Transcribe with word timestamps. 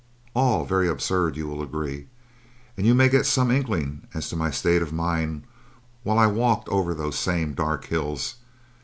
"All 0.33 0.65
very 0.65 0.87
absurd, 0.87 1.37
you 1.37 1.45
will 1.47 1.61
agree, 1.61 2.07
and 2.75 2.87
you 2.87 2.95
may 2.95 3.07
get 3.07 3.27
some 3.27 3.51
inkling 3.51 4.07
as 4.15 4.29
to 4.29 4.35
my 4.35 4.49
state 4.49 4.81
of 4.81 4.91
mind 4.91 5.43
while 6.01 6.17
I 6.17 6.25
walked 6.25 6.67
over 6.69 6.95
those 6.95 7.19
same 7.19 7.53
dark 7.53 7.85
hills. 7.85 8.37